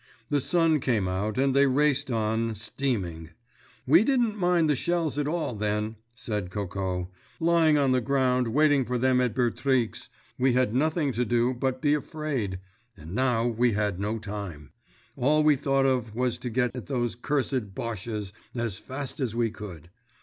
[0.29, 3.33] The sun came out and they raced on, steaming.
[3.85, 7.11] "We didn't mind the shells at all, then," said Coco.
[7.39, 10.09] "Lying on the ground waiting for them at Bertrix
[10.39, 14.71] we had nothing to do but be afraid—but now we had no time.
[15.15, 19.51] All we thought of was to get at those cursed 'Bosches' as fast as we
[19.51, 19.91] could."